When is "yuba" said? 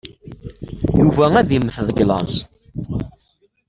0.99-1.25